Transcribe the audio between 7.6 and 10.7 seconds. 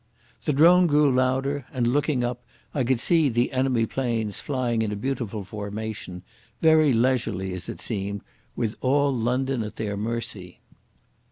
it seemed, with all London at their mercy.